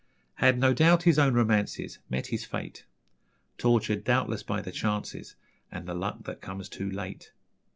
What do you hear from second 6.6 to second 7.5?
too late.